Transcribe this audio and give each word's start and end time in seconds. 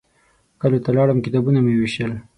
کلیو 0.61 0.83
ته 0.85 0.89
لاړم 0.97 1.17
او 1.19 1.23
کتابونه 1.25 1.59
مې 1.61 1.71
ووېشل. 1.73 2.11